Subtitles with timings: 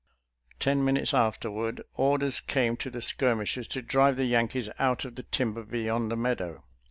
[0.59, 5.21] Ten minutes afterward, orders came to the skirmishers to drive the Yankees out of the
[5.21, 6.63] tim ber beyond the meadow.